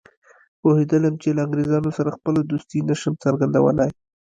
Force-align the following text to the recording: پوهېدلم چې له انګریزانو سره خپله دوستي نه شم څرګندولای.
پوهېدلم 0.61 1.13
چې 1.21 1.29
له 1.35 1.41
انګریزانو 1.45 1.89
سره 1.97 2.15
خپله 2.17 2.39
دوستي 2.43 2.79
نه 2.89 2.95
شم 3.01 3.13
څرګندولای. 3.23 3.91